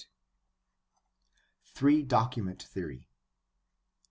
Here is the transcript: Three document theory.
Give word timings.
Three 1.75 2.01
document 2.01 2.63
theory. 2.63 3.07